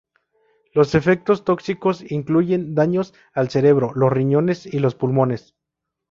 Los 0.73 0.95
efectos 0.95 1.43
tóxicos 1.45 2.09
incluyen 2.11 2.73
daños 2.73 3.13
al 3.33 3.51
cerebro, 3.51 3.91
los 3.93 4.11
riñones 4.11 4.65
y 4.65 4.79
los 4.79 4.95
pulmones. 4.95 5.53